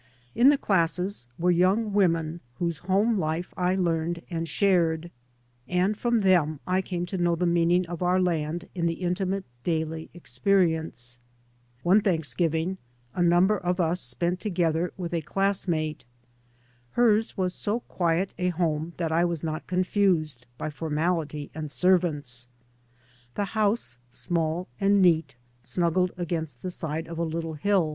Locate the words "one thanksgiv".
11.83-12.55